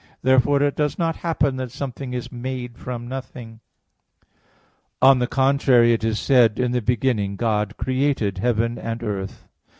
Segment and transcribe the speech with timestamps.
[0.23, 3.59] Therefore it does not happen that something is made from nothing.
[4.99, 6.63] On the contrary, It is said (Gen.
[6.65, 9.47] 1:1): "In the beginning God created heaven and earth."